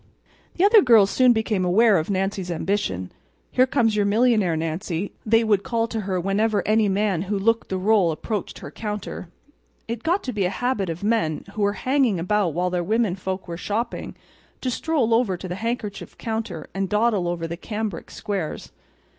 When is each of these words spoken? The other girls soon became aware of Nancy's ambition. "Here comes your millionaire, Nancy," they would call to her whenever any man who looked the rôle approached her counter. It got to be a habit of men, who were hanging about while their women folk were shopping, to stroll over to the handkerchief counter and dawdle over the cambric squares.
The 0.55 0.63
other 0.65 0.81
girls 0.81 1.11
soon 1.11 1.31
became 1.31 1.63
aware 1.63 1.99
of 1.99 2.09
Nancy's 2.09 2.49
ambition. 2.49 3.11
"Here 3.51 3.67
comes 3.67 3.95
your 3.95 4.03
millionaire, 4.07 4.57
Nancy," 4.57 5.13
they 5.27 5.43
would 5.43 5.61
call 5.61 5.87
to 5.89 5.99
her 5.99 6.19
whenever 6.19 6.67
any 6.67 6.89
man 6.89 7.21
who 7.29 7.37
looked 7.37 7.69
the 7.69 7.77
rôle 7.77 8.11
approached 8.11 8.57
her 8.57 8.71
counter. 8.71 9.27
It 9.87 10.01
got 10.01 10.23
to 10.23 10.33
be 10.33 10.45
a 10.45 10.49
habit 10.49 10.89
of 10.89 11.03
men, 11.03 11.45
who 11.53 11.61
were 11.61 11.73
hanging 11.73 12.19
about 12.19 12.55
while 12.55 12.71
their 12.71 12.83
women 12.83 13.15
folk 13.15 13.47
were 13.47 13.57
shopping, 13.57 14.15
to 14.61 14.71
stroll 14.71 15.13
over 15.13 15.37
to 15.37 15.47
the 15.47 15.53
handkerchief 15.53 16.17
counter 16.17 16.67
and 16.73 16.89
dawdle 16.89 17.27
over 17.27 17.45
the 17.45 17.55
cambric 17.55 18.09
squares. 18.09 18.71